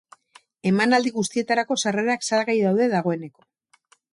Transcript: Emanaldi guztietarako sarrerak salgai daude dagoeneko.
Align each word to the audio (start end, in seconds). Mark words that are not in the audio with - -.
Emanaldi 0.69 1.11
guztietarako 1.17 1.77
sarrerak 1.83 2.27
salgai 2.31 2.59
daude 2.65 2.89
dagoeneko. 2.95 3.47